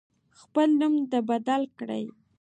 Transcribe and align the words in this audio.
خپل 0.39 0.67
نوم 0.79 0.93
دی 1.11 1.19
بدل 1.29 1.61
کړي. 1.77 2.03